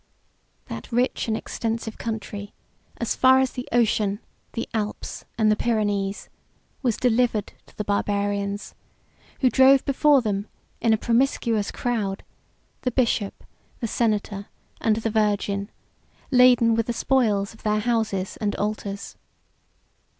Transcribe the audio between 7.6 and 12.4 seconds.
to the Barbarians, who drove before them, in a promiscuous crowd,